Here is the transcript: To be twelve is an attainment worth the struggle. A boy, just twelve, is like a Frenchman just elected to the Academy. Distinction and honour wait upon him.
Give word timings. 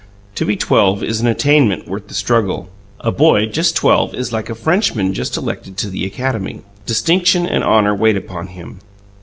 To 0.33 0.45
be 0.45 0.55
twelve 0.57 1.03
is 1.03 1.21
an 1.21 1.27
attainment 1.27 1.87
worth 1.87 2.07
the 2.07 2.15
struggle. 2.15 2.69
A 3.01 3.11
boy, 3.11 3.45
just 3.45 3.75
twelve, 3.75 4.15
is 4.15 4.33
like 4.33 4.49
a 4.49 4.55
Frenchman 4.55 5.13
just 5.13 5.37
elected 5.37 5.77
to 5.77 5.91
the 5.91 6.07
Academy. 6.07 6.61
Distinction 6.87 7.45
and 7.45 7.63
honour 7.63 7.93
wait 7.93 8.17
upon 8.17 8.47
him. 8.47 8.79